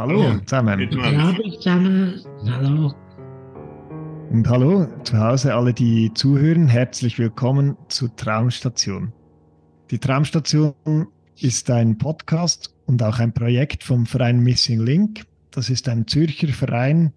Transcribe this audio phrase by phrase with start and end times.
[0.00, 0.88] Hallo zusammen.
[0.98, 2.24] Hallo zusammen.
[2.46, 2.94] Hallo.
[4.30, 6.68] Und hallo zu Hause, alle, die zuhören.
[6.68, 9.12] Herzlich willkommen zu Traumstation.
[9.90, 15.26] Die Traumstation ist ein Podcast und auch ein Projekt vom Verein Missing Link.
[15.50, 17.12] Das ist ein Zürcher Verein,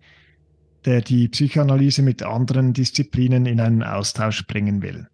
[0.83, 5.07] der die Psychoanalyse mit anderen Disziplinen in einen Austausch bringen will.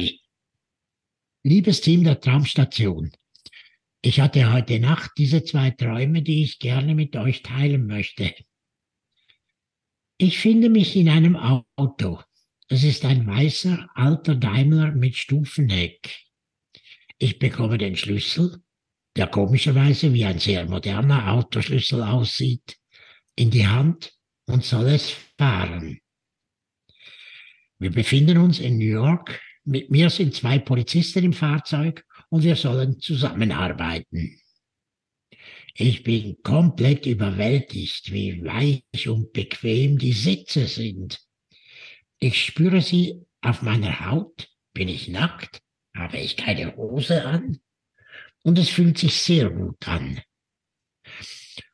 [1.43, 3.11] Liebes Team der Traumstation,
[4.05, 8.35] ich hatte heute Nacht diese zwei Träume, die ich gerne mit euch teilen möchte.
[10.19, 12.21] Ich finde mich in einem Auto.
[12.67, 16.25] Es ist ein weißer, alter Daimler mit Stufenheck.
[17.19, 18.57] Ich bekomme den Schlüssel,
[19.15, 22.77] der komischerweise wie ein sehr moderner Autoschlüssel aussieht,
[23.35, 24.13] in die Hand
[24.47, 25.99] und soll es fahren.
[27.77, 29.39] Wir befinden uns in New York.
[29.63, 34.39] Mit mir sind zwei Polizisten im Fahrzeug und wir sollen zusammenarbeiten.
[35.75, 41.24] Ich bin komplett überwältigt, wie weich und bequem die Sitze sind.
[42.19, 44.49] Ich spüre sie auf meiner Haut.
[44.73, 45.61] Bin ich nackt?
[45.95, 47.59] Habe ich keine Hose an?
[48.43, 50.21] Und es fühlt sich sehr gut an.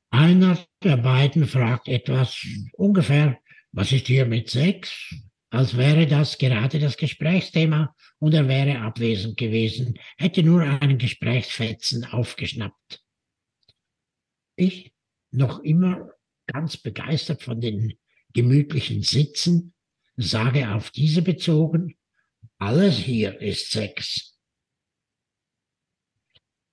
[0.09, 3.39] Einer der beiden fragt etwas ungefähr,
[3.71, 5.15] was ist hier mit Sex?
[5.49, 12.05] Als wäre das gerade das Gesprächsthema und er wäre abwesend gewesen, hätte nur einen Gesprächsfetzen
[12.05, 13.03] aufgeschnappt.
[14.55, 14.93] Ich,
[15.31, 16.11] noch immer
[16.47, 17.97] ganz begeistert von den
[18.33, 19.73] gemütlichen Sitzen,
[20.17, 21.95] sage auf diese bezogen,
[22.57, 24.37] alles hier ist Sex.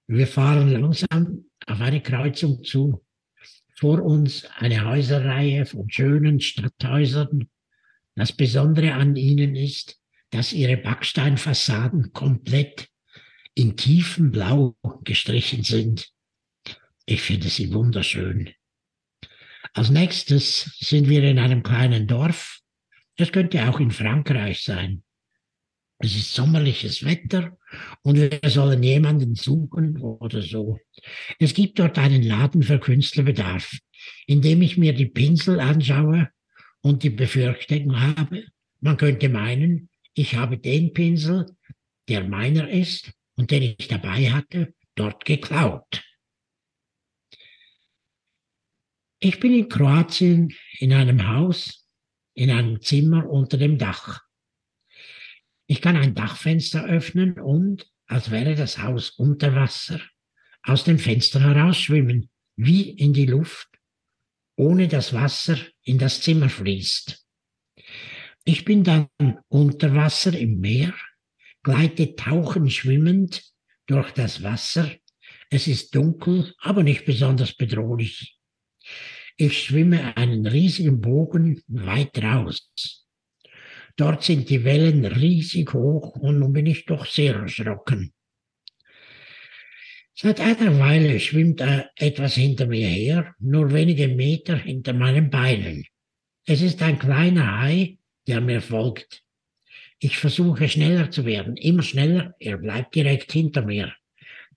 [0.07, 3.05] Wir fahren langsam auf eine Kreuzung zu
[3.79, 7.49] vor uns eine Häuserreihe von schönen Stadthäusern.
[8.17, 10.01] Das Besondere an ihnen ist,
[10.31, 12.89] dass ihre Backsteinfassaden komplett
[13.55, 16.11] in tiefem Blau gestrichen sind.
[17.07, 18.51] Ich finde sie wunderschön.
[19.75, 22.61] Als nächstes sind wir in einem kleinen Dorf.
[23.21, 25.03] Es könnte auch in Frankreich sein.
[25.99, 27.59] Es ist sommerliches Wetter
[28.03, 30.79] und wir sollen jemanden suchen oder so.
[31.41, 33.77] Es gibt dort einen Laden für Künstlerbedarf,
[34.27, 36.31] in dem ich mir die Pinsel anschaue
[36.83, 38.45] und die Befürchtung habe,
[38.81, 41.47] man könnte meinen, ich habe den Pinsel,
[42.09, 46.05] der meiner ist und den ich dabei hatte, dort geklaut.
[49.19, 51.88] Ich bin in Kroatien in einem Haus,
[52.39, 54.23] in einem Zimmer unter dem Dach.
[55.67, 60.01] Ich kann ein Dachfenster öffnen und, als wäre das Haus unter Wasser,
[60.63, 63.69] aus dem Fenster herausschwimmen, wie in die Luft,
[64.57, 67.27] ohne dass Wasser in das Zimmer fließt.
[68.45, 69.09] Ich bin dann
[69.49, 70.95] unter Wasser im Meer,
[71.65, 73.53] gleite tauchen schwimmend
[73.87, 74.89] durch das Wasser.
[75.51, 78.38] Es ist dunkel, aber nicht besonders bedrohlich.
[79.41, 83.07] Ich schwimme einen riesigen Bogen weit raus.
[83.95, 88.13] Dort sind die Wellen riesig hoch und nun bin ich doch sehr erschrocken.
[90.13, 91.63] Seit einer Weile schwimmt
[91.95, 95.85] etwas hinter mir her, nur wenige Meter hinter meinen Beinen.
[96.45, 99.23] Es ist ein kleiner Hai, der mir folgt.
[100.01, 103.95] Ich versuche schneller zu werden, immer schneller, er bleibt direkt hinter mir.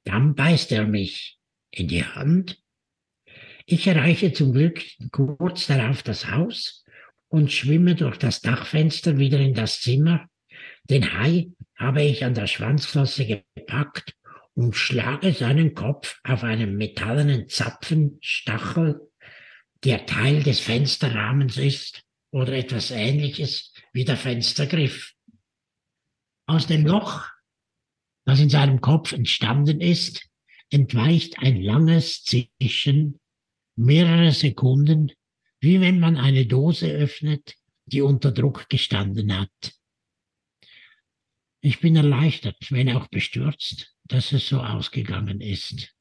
[0.06, 1.38] Dann beißt er mich
[1.70, 2.61] in die Hand.
[3.72, 4.84] Ich erreiche zum Glück
[5.14, 6.84] kurz darauf das Haus
[7.30, 10.28] und schwimme durch das Dachfenster wieder in das Zimmer.
[10.90, 14.18] Den Hai habe ich an der Schwanzflosse gepackt
[14.56, 19.10] und schlage seinen Kopf auf einen metallenen Zapfenstachel,
[19.86, 22.04] der Teil des Fensterrahmens ist.
[22.32, 25.14] oder etwas ähnliches wie der Fenstergriff.
[26.46, 27.26] Aus dem Loch,
[28.26, 30.28] das in seinem Kopf entstanden ist,
[30.70, 33.21] entweicht ein langes Zischen,
[33.76, 35.12] mehrere Sekunden,
[35.60, 39.74] wie wenn man eine Dose öffnet, die unter Druck gestanden hat.
[41.62, 45.96] Ich bin erleichtert, wenn auch bestürzt, dass es so ausgegangen ist.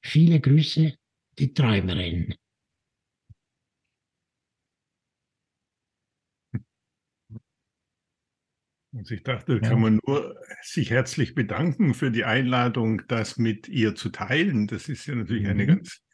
[0.00, 0.96] Viele Grüße,
[1.38, 2.34] die Träumerin.
[8.96, 13.68] Also ich dachte, da kann man nur sich herzlich bedanken für die Einladung, das mit
[13.68, 14.68] ihr zu teilen.
[14.68, 15.50] Das ist ja natürlich mhm.
[15.50, 16.05] eine ganz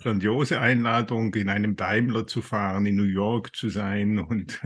[0.00, 4.60] grandiose Einladung, in einem Daimler zu fahren, in New York zu sein und,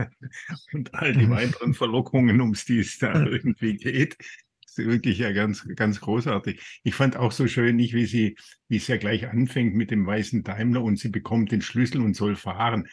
[0.73, 1.31] und all die mhm.
[1.31, 4.17] weiteren Verlockungen, um die es da irgendwie geht.
[4.19, 6.81] Das ist wirklich ja ganz, ganz großartig.
[6.83, 8.37] Ich fand auch so schön, nicht wie sie,
[8.67, 12.15] wie es ja gleich anfängt mit dem weißen Daimler und sie bekommt den Schlüssel und
[12.15, 12.87] soll fahren.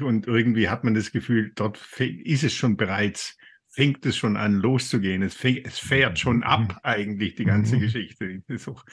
[0.00, 3.36] Und irgendwie hat man das Gefühl, dort ist es schon bereits
[3.70, 5.22] fängt es schon an loszugehen.
[5.22, 7.80] Es, fängt, es fährt schon ab eigentlich die ganze mhm.
[7.80, 8.42] Geschichte.
[8.46, 8.84] Das ist auch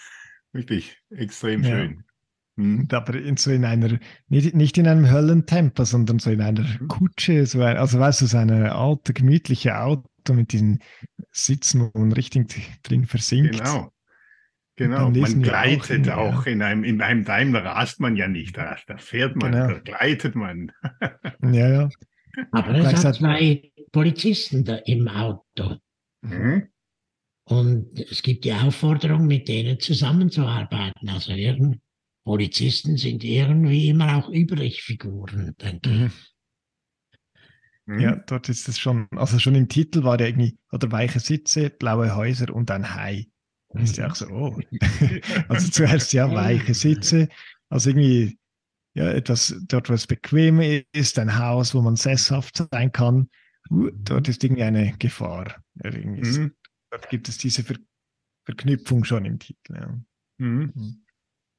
[0.51, 1.69] wirklich extrem ja.
[1.69, 2.03] schön.
[2.57, 2.87] Mhm.
[2.91, 6.87] Aber in so in einer, nicht, nicht in einem Höllentempo, sondern so in einer mhm.
[6.87, 10.79] Kutsche, so ein, also weißt du, so eine alte, gemütliche Auto mit diesen
[11.31, 13.57] Sitzen, man richtig drin versinkt.
[13.57, 13.91] Genau.
[14.75, 18.55] Genau, man gleitet auch, in, auch in, einem, in einem Daimler rast man ja nicht,
[18.57, 19.67] da, da fährt man, genau.
[19.69, 20.71] da gleitet man.
[21.41, 21.89] ja, ja.
[22.51, 25.77] Aber es hat zwei Polizisten da im Auto.
[26.21, 26.67] Mhm.
[27.45, 31.09] Und es gibt die Aufforderung, mit denen zusammenzuarbeiten.
[31.09, 31.79] Also irgend,
[32.27, 36.05] Polizisten sind irgendwie immer auch Übrigfiguren, denke mhm.
[36.07, 36.35] ich.
[37.85, 37.99] Mhm.
[38.01, 41.69] Ja, dort ist es schon, also schon im Titel war der irgendwie, oder weiche Sitze,
[41.69, 43.27] blaue Häuser und ein Hai.
[43.69, 44.59] Das ist ja auch so, oh.
[45.47, 47.29] also zuerst ja weiche Sitze,
[47.69, 48.37] also irgendwie
[48.93, 50.59] ja, etwas, dort was bequem
[50.91, 53.29] ist, ein Haus, wo man sesshaft sein kann,
[53.69, 55.63] dort ist irgendwie eine Gefahr.
[55.75, 56.51] Mhm.
[56.91, 57.77] Dort gibt es diese Ver
[58.43, 59.75] Verknüpfung schon im Titel.
[59.75, 59.97] Ja.
[60.39, 61.05] Mhm.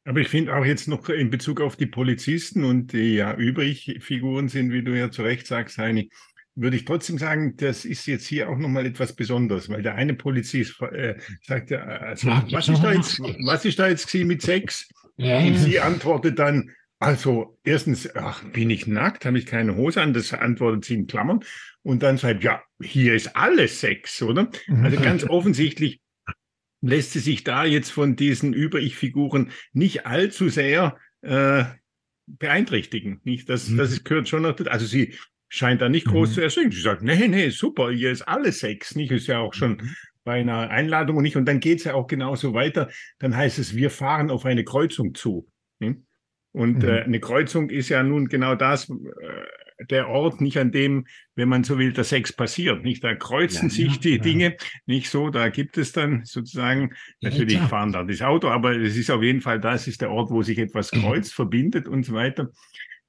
[0.08, 3.98] Aber ich finde auch jetzt noch in Bezug auf die Polizisten und die ja übrig
[4.00, 6.08] Figuren sind, wie du ja zu Recht sagst, Heini,
[6.54, 10.14] würde ich trotzdem sagen, das ist jetzt hier auch nochmal etwas Besonderes, weil der eine
[10.14, 14.88] Polizist äh, sagt ja, also, was, ist da jetzt, was ist da jetzt mit Sex?
[15.18, 20.14] Und sie antwortet dann, also erstens, ach, bin ich nackt, habe ich keine Hose an,
[20.14, 21.40] das antwortet sie in Klammern.
[21.82, 24.48] Und dann sagt, ja, hier ist alles Sex, oder?
[24.68, 24.84] Mhm.
[24.86, 26.00] Also ganz offensichtlich
[26.80, 31.64] lässt sie sich da jetzt von diesen Über-Ich-Figuren nicht allzu sehr äh,
[32.26, 33.20] beeinträchtigen.
[33.24, 33.48] Nicht?
[33.48, 33.78] Das, mhm.
[33.78, 34.70] das gehört schon noch dazu.
[34.70, 35.14] Also sie
[35.48, 36.34] scheint da nicht groß mhm.
[36.34, 36.72] zu erschrecken.
[36.72, 38.94] Sie sagt, nee, nee, super, hier ist alles Sex.
[38.94, 39.10] Nicht?
[39.10, 39.94] Ist ja auch schon mhm.
[40.24, 41.36] bei einer Einladung und nicht.
[41.36, 42.90] Und dann geht es ja auch genauso weiter.
[43.18, 45.48] Dann heißt es, wir fahren auf eine Kreuzung zu.
[45.80, 46.00] Nicht?
[46.52, 46.88] Und mhm.
[46.88, 48.94] äh, eine Kreuzung ist ja nun genau das, äh,
[49.90, 52.82] der Ort, nicht an dem, wenn man so will, der Sex passiert.
[52.84, 54.18] Nicht, da kreuzen ja, sich die ja.
[54.18, 58.96] Dinge nicht so, da gibt es dann sozusagen, natürlich fahren da das Auto, aber es
[58.96, 61.00] ist auf jeden Fall, das ist der Ort, wo sich etwas mhm.
[61.00, 62.50] kreuzt, verbindet und so weiter.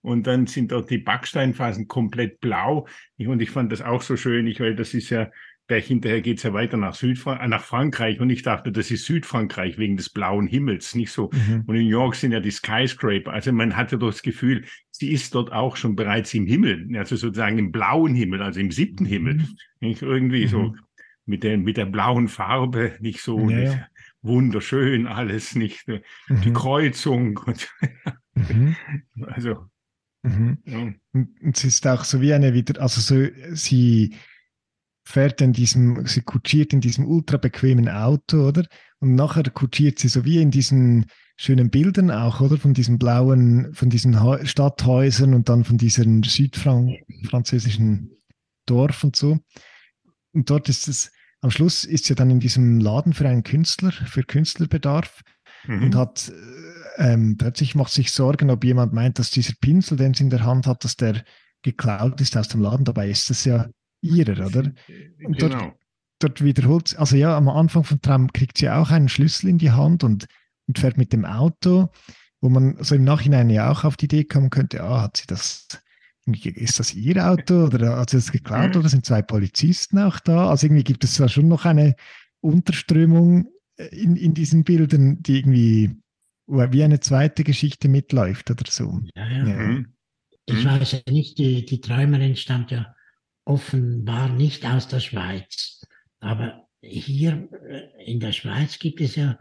[0.02, 2.88] Und dann sind dort die Backsteinphasen komplett blau.
[3.18, 5.30] Und ich fand das auch so schön, ich, weil das ist ja
[5.70, 9.78] gleich hinterher geht's ja weiter nach Südfrankreich, nach Frankreich und ich dachte, das ist Südfrankreich
[9.78, 11.30] wegen des blauen Himmels, nicht so.
[11.32, 11.64] Mhm.
[11.68, 13.32] Und in New York sind ja die Skyscraper.
[13.32, 17.16] Also man hatte doch das Gefühl, sie ist dort auch schon bereits im Himmel, also
[17.16, 19.10] sozusagen im blauen Himmel, also im siebten mhm.
[19.10, 19.48] Himmel.
[19.80, 20.50] Nicht irgendwie mhm.
[20.50, 20.76] so
[21.26, 23.80] mit der, mit der blauen Farbe, nicht so ja, nicht,
[24.24, 26.54] wunderschön alles, nicht die mhm.
[26.54, 27.70] Kreuzung und
[28.34, 28.76] mhm.
[29.28, 29.66] also.
[30.24, 30.58] Mhm.
[30.66, 30.94] Ja.
[31.14, 34.16] Und es ist auch so wie eine wieder, also so sie
[35.10, 38.68] fährt in diesem, sie kutschiert in diesem ultra bequemen Auto, oder?
[39.00, 42.58] Und nachher kutschiert sie so wie in diesen schönen Bildern auch, oder?
[42.58, 48.12] Von diesen blauen, von diesen Stadthäusern und dann von diesem südfranzösischen
[48.68, 49.40] Dorf und so.
[50.32, 51.12] Und dort ist es,
[51.42, 55.24] am Schluss ist sie dann in diesem Laden für einen Künstler, für Künstlerbedarf
[55.66, 55.84] mhm.
[55.86, 56.32] und hat
[56.98, 60.44] ähm, plötzlich macht sich Sorgen, ob jemand meint, dass dieser Pinsel, den sie in der
[60.44, 61.24] Hand hat, dass der
[61.64, 62.86] geklaut ist aus dem Laden.
[62.86, 63.70] Dabei ist es ja
[64.02, 64.72] ihrer, oder?
[65.24, 65.58] Und genau.
[65.58, 65.76] dort,
[66.20, 69.72] dort wiederholt, also ja, am Anfang von Traum kriegt sie auch einen Schlüssel in die
[69.72, 70.28] Hand und,
[70.68, 71.90] und fährt mit dem Auto,
[72.42, 75.28] wo man so im Nachhinein ja auch auf die Idee kommen könnte, ah, hat sie
[75.28, 75.68] das,
[76.26, 80.50] ist das ihr Auto oder hat sie das geklaut oder sind zwei Polizisten auch da?
[80.50, 81.96] Also irgendwie gibt es da schon noch eine
[82.42, 85.98] Unterströmung äh, in, in diesen Bildern, die irgendwie
[86.48, 89.02] wie eine zweite Geschichte mitläuft oder so.
[89.16, 89.48] Ja, ja.
[89.48, 89.56] ja.
[89.56, 89.94] Mhm.
[90.46, 92.96] Ich weiß ja nicht, die, die Träumerin stammt ja
[93.50, 95.82] offenbar nicht aus der Schweiz.
[96.20, 99.38] Aber hier äh, in der Schweiz gibt es ja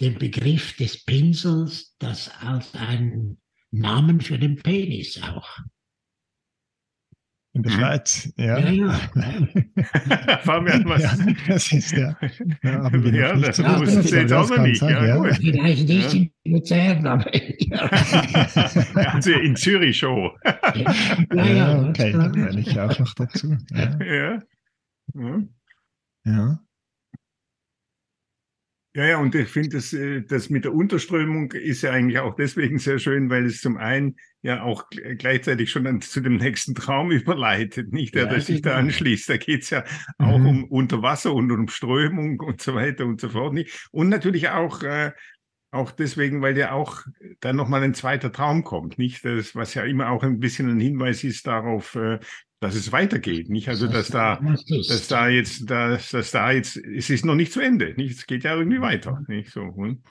[0.00, 3.40] den Begriff des Pinsels, das als einen
[3.70, 5.48] Namen für den Penis auch.
[7.54, 7.78] In der Ja.
[7.78, 8.58] Schweiz, ja.
[8.58, 8.92] Ja, ja.
[10.44, 11.02] Fabian, was?
[11.02, 11.16] Ja,
[11.48, 12.14] das ist ja.
[12.62, 14.78] ja haben wir Ja, das wussten Sie jetzt ja, auch noch nicht.
[14.80, 15.34] sein, Ja, gut.
[15.36, 16.20] Vielleicht nicht Ja.
[16.20, 17.88] in Luzern, aber ja.
[19.26, 20.30] also in Zürich schon.
[20.44, 20.54] Ja,
[21.32, 23.56] Ja, ja, okay, das da kann- werde ich auch noch dazu.
[23.70, 24.38] Ja, Ja.
[25.14, 25.42] Ja.
[26.24, 26.60] ja.
[28.96, 32.34] Ja, ja, und ich finde, das, äh, das mit der Unterströmung ist ja eigentlich auch
[32.34, 36.36] deswegen sehr schön, weil es zum einen ja auch gl- gleichzeitig schon dann zu dem
[36.36, 38.80] nächsten Traum überleitet, nicht der, Ja, der sich da genau.
[38.86, 39.28] anschließt.
[39.28, 39.84] Da geht's ja
[40.18, 40.46] auch Mhm.
[40.46, 43.52] um Unterwasser und um Strömung und so weiter und so fort.
[43.52, 43.88] Nicht?
[43.92, 45.12] Und natürlich auch, äh,
[45.70, 47.02] auch deswegen, weil ja auch
[47.40, 49.24] dann nochmal ein zweiter Traum kommt, nicht?
[49.24, 52.18] Das, was ja immer auch ein bisschen ein Hinweis ist darauf, äh,
[52.60, 53.68] dass es weitergeht, nicht?
[53.68, 54.90] Also, dass da, ist.
[54.90, 58.18] dass da jetzt, dass, dass da jetzt, es ist noch nicht zu Ende, nicht?
[58.18, 59.62] Es geht ja irgendwie weiter, nicht so.
[59.62, 60.02] Und,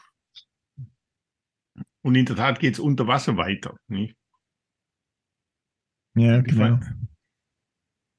[2.04, 4.16] und in der Tat geht es unter Wasser weiter, nicht?
[6.16, 6.78] ja Ich genau.
[6.78, 6.86] fand-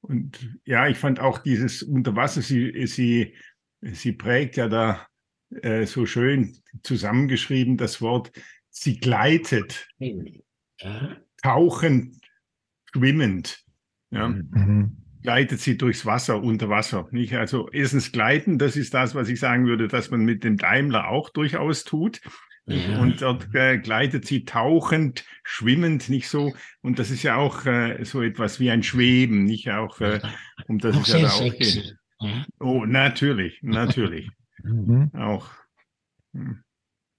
[0.01, 3.35] Und ja, ich fand auch dieses Unterwasser, sie, sie,
[3.81, 5.07] sie prägt ja da
[5.61, 8.31] äh, so schön zusammengeschrieben das Wort,
[8.69, 11.17] sie gleitet, Ja.
[11.41, 12.15] tauchend,
[12.93, 13.63] schwimmend.
[14.11, 14.27] Ja.
[14.29, 14.97] Mhm.
[15.21, 17.07] gleitet sie durchs Wasser, unter Wasser.
[17.11, 17.33] Nicht?
[17.35, 21.09] Also erstens gleiten, das ist das, was ich sagen würde, dass man mit dem Daimler
[21.09, 22.21] auch durchaus tut.
[22.65, 22.99] Ja.
[22.99, 26.53] Und dort äh, gleitet sie tauchend, schwimmend, nicht so.
[26.81, 30.19] Und das ist ja auch äh, so etwas wie ein Schweben, nicht auch, äh,
[30.67, 31.81] um das Auch es ja da auch sexy.
[31.81, 31.95] geht.
[32.21, 32.45] Ja.
[32.59, 34.29] Oh, natürlich, natürlich.
[34.63, 35.11] Mhm.
[35.15, 35.49] auch.
[36.33, 36.63] Hm.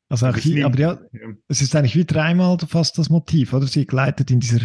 [0.08, 1.28] Also auch hier, aber ja, Ja.
[1.48, 3.66] es ist eigentlich wie dreimal fast das Motiv, oder?
[3.66, 4.60] Sie gleitet in dieser,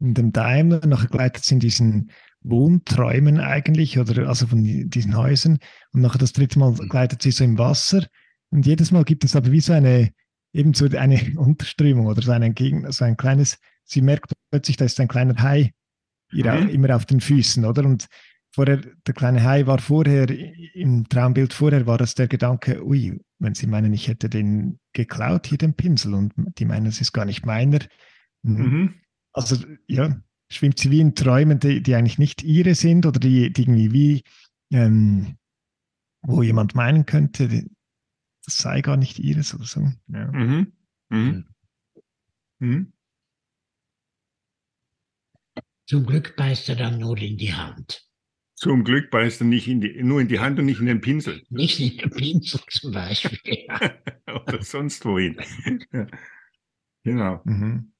[0.00, 5.16] in dem Daimler, nachher gleitet sie in diesen Wohnträumen eigentlich, oder also von die- diesen
[5.16, 5.58] Häusern,
[5.92, 8.06] und nachher das dritte Mal gleitet sie so im Wasser.
[8.50, 10.12] Und jedes Mal gibt es aber wie so eine,
[10.54, 14.84] eben so eine Unterströmung oder so ein, Entgegen, so ein kleines, sie merkt plötzlich, da
[14.86, 15.72] ist ein kleiner Hai
[16.32, 16.68] ihr Mhm.
[16.70, 17.84] immer auf den Füßen, oder?
[17.84, 18.06] Und
[18.56, 20.28] vorher, der kleine Hai war vorher,
[20.74, 25.46] im Traumbild vorher war das der Gedanke, ui, wenn sie meinen, ich hätte den geklaut,
[25.46, 27.78] hier den Pinsel, und die meinen, es ist gar nicht meiner.
[28.42, 28.62] Mhm.
[28.64, 28.94] Mhm.
[29.32, 30.20] Also, ja,
[30.50, 33.92] schwimmt sie wie in Träumen, die, die eigentlich nicht ihre sind oder die, die irgendwie
[33.92, 34.22] wie,
[34.72, 35.36] ähm,
[36.22, 37.70] wo jemand meinen könnte, die-
[38.44, 39.80] das sei gar nicht ihres oder so.
[40.08, 40.32] Ja.
[40.32, 40.72] Mhm.
[41.10, 41.44] Mhm.
[42.60, 42.92] Mhm.
[45.88, 48.05] Zum Glück beißt er dann nur in die Hand.
[48.58, 51.00] Zum Glück beißt er nicht in die, nur in die Hand und nicht in den
[51.00, 53.38] Pinsel Nicht in den Pinsel zum Beispiel.
[53.68, 53.78] Ja.
[54.46, 55.36] oder sonst wohin.
[55.92, 56.06] ja.
[57.04, 57.40] Genau.
[57.44, 57.92] Mhm.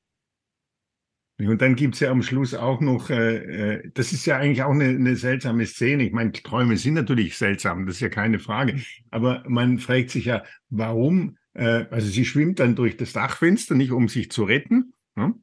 [1.38, 4.70] Und dann gibt's ja am Schluss auch noch, äh, äh, das ist ja eigentlich auch
[4.70, 6.04] eine, eine seltsame Szene.
[6.04, 8.80] Ich meine, Träume sind natürlich seltsam, das ist ja keine Frage.
[9.10, 13.92] Aber man fragt sich ja, warum, äh, also sie schwimmt dann durch das Dachfenster, nicht
[13.92, 15.34] um sich zu retten, ne?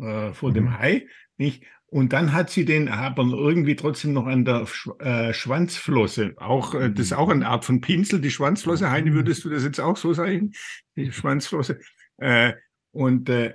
[0.00, 0.54] äh, vor Mhm.
[0.54, 1.06] dem Hai,
[1.36, 1.64] nicht?
[1.88, 6.34] Und dann hat sie den aber irgendwie trotzdem noch an der Sch äh, Schwanzflosse.
[6.36, 8.90] Auch, äh, das ist auch eine Art von Pinsel, die Schwanzflosse.
[8.90, 10.52] Heini, würdest du das jetzt auch so sagen?
[10.96, 11.78] Die Schwanzflosse.
[12.18, 12.54] Äh,
[12.90, 13.54] und äh,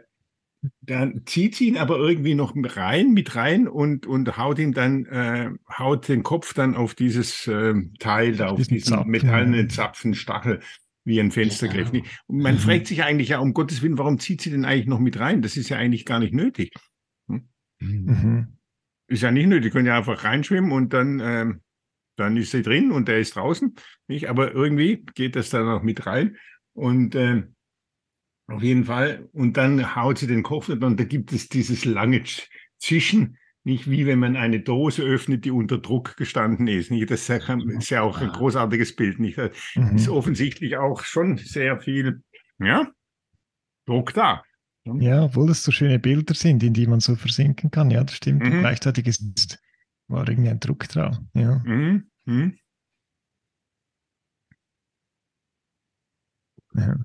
[0.82, 4.74] dann zieht sie ihn aber irgendwie noch mit rein, mit rein und, und haut ihm
[4.74, 9.12] dann, äh, haut den Kopf dann auf dieses ähm, Teil da, auf Diesen diesen Zapfen,
[9.12, 9.70] metallenen.
[9.70, 10.60] Zapfenstachel
[11.04, 11.92] wie ein Fenstergriff.
[11.92, 12.06] Nicht?
[12.28, 12.60] Und man Mhm.
[12.60, 15.42] fragt sich eigentlich ja, um Gottes Willen, warum zieht sie den eigentlich noch mit rein?
[15.42, 16.72] Das ist ja eigentlich gar nicht nötig.
[17.82, 18.58] Mhm.
[19.08, 21.62] Ist ja nicht nötig, die können ja einfach reinschwimmen und dann, ähm,
[22.16, 23.76] dann ist sie drin und der ist draußen.
[24.08, 24.30] Nicht?
[24.30, 26.38] Aber irgendwie geht das dann noch mit rein.
[26.74, 27.56] Und ähm,
[28.48, 29.28] auf jeden Fall.
[29.34, 32.48] Und dann haut sie den Kopf und da gibt es dieses lange Sch-
[32.78, 36.90] Zischen, nicht wie wenn man eine Dose öffnet, die unter Druck gestanden ist.
[36.92, 37.12] Nicht?
[37.12, 39.20] Das ist ja, ja auch ein großartiges Bild.
[39.20, 39.38] Nicht?
[39.38, 39.96] Da Mhm.
[39.96, 42.22] ist offensichtlich auch schon sehr viel
[42.60, 42.90] ja,
[43.86, 44.44] Druck da.
[44.84, 47.92] Ja, obwohl das so schöne Bilder sind, in die man so versinken kann.
[47.92, 48.44] Ja, das stimmt.
[48.44, 48.62] Mhm.
[48.62, 49.60] gleichzeitig ist,
[50.08, 51.18] war irgendwie ein Druck drauf.
[51.34, 51.60] Ja.
[51.66, 52.10] Mhm.
[52.26, 52.58] Mhm.
[56.76, 56.96] ja.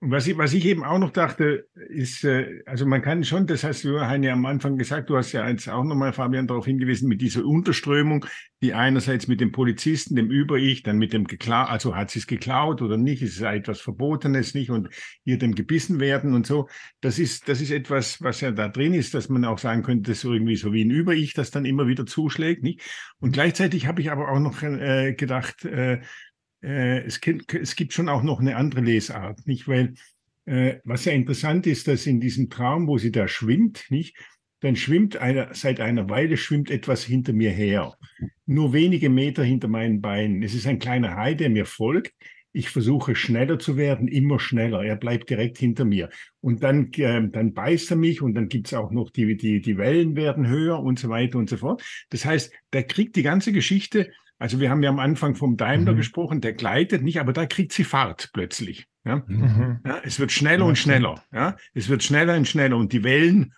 [0.00, 3.64] Was ich, was ich eben auch noch dachte, ist, äh, also man kann schon, das
[3.64, 7.08] hast du, Heini, am Anfang gesagt, du hast ja jetzt auch nochmal, Fabian, darauf hingewiesen,
[7.08, 8.26] mit dieser Unterströmung,
[8.60, 12.26] die einerseits mit dem Polizisten, dem Über-Ich, dann mit dem geklaut, also hat sie es
[12.26, 14.90] geklaut oder nicht, ist es etwas Verbotenes, nicht, und
[15.24, 16.68] hier dem gebissen werden und so.
[17.00, 20.10] Das ist, das ist etwas, was ja da drin ist, dass man auch sagen könnte,
[20.10, 22.82] das ist irgendwie so wie ein Über-Ich, das dann immer wieder zuschlägt, nicht?
[23.18, 26.00] Und gleichzeitig habe ich aber auch noch äh, gedacht, äh,
[26.66, 29.68] äh, es, gibt, es gibt schon auch noch eine andere Lesart, nicht?
[29.68, 29.94] Weil
[30.46, 34.16] äh, was ja interessant ist, dass in diesem Traum, wo sie da schwimmt, nicht,
[34.60, 37.94] dann schwimmt einer, seit einer Weile schwimmt etwas hinter mir her.
[38.46, 40.42] Nur wenige Meter hinter meinen Beinen.
[40.42, 42.12] Es ist ein kleiner Hai, der mir folgt.
[42.52, 44.82] ich versuche schneller zu werden, immer schneller.
[44.82, 46.08] Er bleibt direkt hinter mir.
[46.40, 49.76] Und dann, äh, dann beißt er mich und dann gibt's auch noch die, die, die
[49.76, 51.82] Wellen werden höher und so weiter und so fort.
[52.08, 55.92] Das heißt, der kriegt die ganze Geschichte, also wir haben ja am Anfang vom Daimler
[55.92, 55.96] mhm.
[55.96, 58.86] gesprochen, der gleitet nicht, aber da kriegt sie Fahrt plötzlich.
[59.04, 59.22] Ja?
[59.26, 59.80] Mhm.
[59.84, 61.22] ja es wird schneller und schneller.
[61.32, 61.56] Ja?
[61.74, 63.54] Es wird schneller und schneller und die Wellen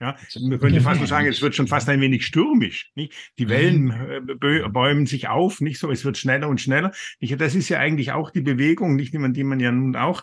[0.00, 2.90] ja, man könnte fast so sagen, es wird schon fast ein wenig stürmisch.
[2.94, 3.14] Nicht?
[3.38, 4.38] Die Wellen mhm.
[4.42, 6.92] äh, bäumen sich auf, nicht so, es wird schneller und schneller.
[7.20, 7.40] Nicht?
[7.40, 10.22] Das ist ja eigentlich auch die Bewegung, nicht, die man ja nun auch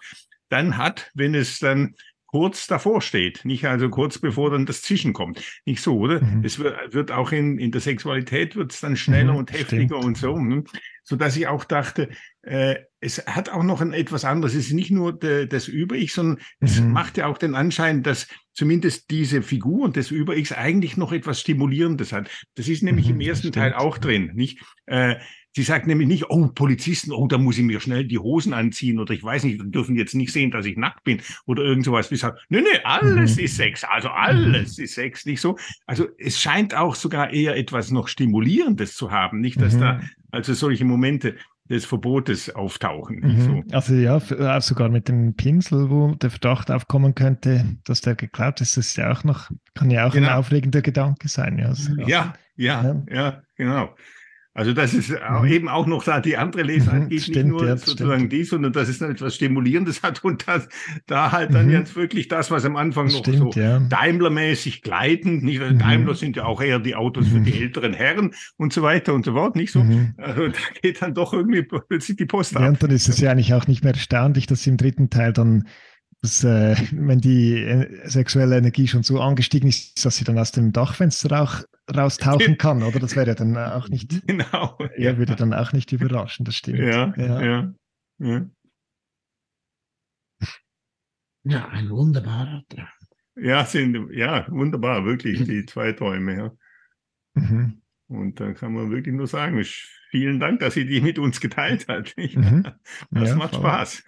[0.49, 1.95] dann hat, wenn es dann
[2.31, 5.41] kurz davor steht, nicht also kurz bevor dann das Zischen kommt.
[5.65, 6.21] Nicht so, oder?
[6.21, 6.43] Mhm.
[6.43, 9.97] Es wird, wird auch in, in der Sexualität wird es dann schneller mhm, und heftiger
[9.97, 10.05] stimmt.
[10.05, 10.63] und so, ne?
[11.03, 12.09] so dass ich auch dachte,
[12.43, 14.53] äh, es hat auch noch ein etwas anderes.
[14.53, 16.67] Es ist nicht nur de, das Über-Ich, sondern mhm.
[16.67, 21.11] es macht ja auch den Anschein, dass zumindest diese Figur und das Über-Ich eigentlich noch
[21.11, 22.29] etwas Stimulierendes hat.
[22.55, 24.61] Das ist nämlich mhm, im ersten Teil auch drin, nicht?
[24.85, 25.15] Äh,
[25.53, 28.99] Sie sagt nämlich nicht, oh, Polizisten, oh, da muss ich mir schnell die Hosen anziehen
[28.99, 32.09] oder ich weiß nicht, dürfen jetzt nicht sehen, dass ich nackt bin oder irgend sowas.
[32.09, 33.43] Die sagt, nee, nee, alles mhm.
[33.43, 35.57] ist Sex, also alles ist Sex, nicht so.
[35.85, 39.79] Also es scheint auch sogar eher etwas noch Stimulierendes zu haben, nicht, dass mhm.
[39.79, 41.35] da also solche Momente
[41.69, 43.19] des Verbotes auftauchen.
[43.19, 43.41] Mhm.
[43.41, 43.75] So.
[43.75, 48.61] Also ja, auch sogar mit dem Pinsel, wo der Verdacht aufkommen könnte, dass der geklaut
[48.61, 50.29] ist, das ist ja auch noch, kann ja auch genau.
[50.29, 51.57] ein aufregender Gedanke sein.
[51.57, 53.95] Ja, also, ja, ja, ja, ja, genau.
[54.53, 55.45] Also das ist mhm.
[55.45, 58.33] eben auch noch da die andere Lesart geht stimmt, nicht nur ja, sozusagen stimmt.
[58.33, 60.67] die, sondern dass es dann etwas Stimulierendes hat und das,
[61.07, 61.71] da halt dann mhm.
[61.71, 63.79] jetzt wirklich das, was am Anfang noch stimmt, so ja.
[63.79, 65.61] Daimler-mäßig gleitend, nicht?
[65.61, 65.79] Mhm.
[65.79, 67.61] Daimler sind ja auch eher die Autos für die mhm.
[67.61, 69.83] älteren Herren und so weiter und so fort, nicht so?
[69.83, 70.15] Mhm.
[70.17, 72.63] Also da geht dann doch irgendwie plötzlich die Post ab.
[72.63, 75.31] Ja, und dann ist es ja eigentlich auch nicht mehr erstaunlich, dass im dritten Teil
[75.31, 75.65] dann
[76.21, 80.51] dass, äh, wenn die äh, sexuelle Energie schon so angestiegen ist, dass sie dann aus
[80.51, 81.63] dem Dachfenster auch
[81.93, 82.99] raustauchen kann, oder?
[82.99, 84.21] Das wäre dann auch nicht.
[84.27, 84.77] Genau.
[84.95, 86.79] Er würde dann auch nicht überraschen, das stimmt.
[86.79, 87.41] Ja, ja.
[87.41, 87.73] ja,
[88.19, 88.45] ja.
[91.43, 92.87] ja ein wunderbarer Traum.
[93.35, 96.51] Ja, sind, ja, wunderbar, wirklich, die zwei Träume, ja.
[97.33, 97.81] Mhm.
[98.07, 99.63] Und da kann man wirklich nur sagen,
[100.09, 102.13] vielen Dank, dass sie die mit uns geteilt hat.
[102.17, 102.67] Mhm.
[103.09, 103.61] Das ja, macht voll.
[103.61, 104.03] Spaß.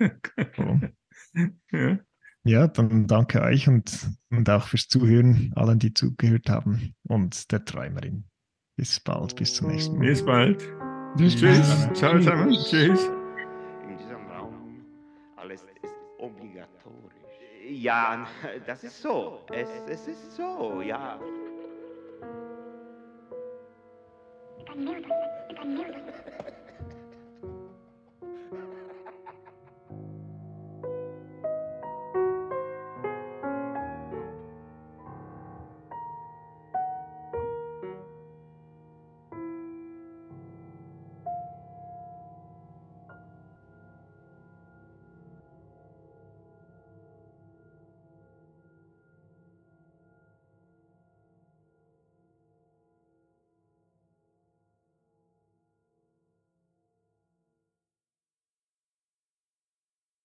[0.54, 0.94] Voll.
[1.72, 2.00] ja.
[2.46, 7.64] Ja, dann danke euch und, und auch fürs Zuhören, allen, die zugehört haben und der
[7.64, 8.26] Träumerin.
[8.76, 10.08] Bis bald, bis zum nächsten Mal.
[10.08, 10.74] Bis bald.
[11.16, 11.90] Bis Tschüss.
[11.94, 12.52] Ciao zusammen.
[12.52, 13.06] Tschüss.
[13.88, 14.84] In diesem Raum
[15.38, 17.14] alles ist obligatorisch.
[17.70, 18.28] Ja,
[18.66, 19.46] das ist so.
[19.54, 21.18] Es, es ist so, ja.